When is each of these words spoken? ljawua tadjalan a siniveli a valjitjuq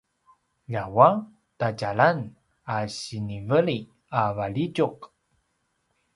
ljawua 0.71 1.09
tadjalan 1.59 2.19
a 2.65 2.75
siniveli 2.95 3.79
a 4.19 4.21
valjitjuq 4.37 4.99